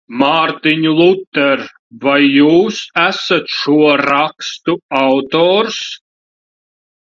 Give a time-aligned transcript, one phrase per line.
[0.19, 1.61] Mārtiņ Luter,
[2.05, 5.81] vai jūs esat šo rakstu autors?